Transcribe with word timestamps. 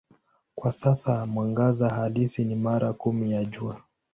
Kwa 0.55 0.71
sasa 0.71 1.25
mwangaza 1.25 1.89
halisi 1.89 2.45
ni 2.45 2.55
mara 2.55 2.93
kumi 2.93 3.31
ya 3.31 3.45
Jua. 3.45 3.81